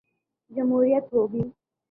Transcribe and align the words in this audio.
جمہوریت 0.51 1.05
ہو 1.13 1.21
گی۔ 1.33 1.43